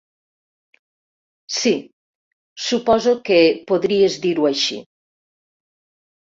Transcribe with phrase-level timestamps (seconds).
[1.57, 1.73] Sí,
[2.69, 3.39] suposo que
[3.73, 4.81] podries dir-ho així.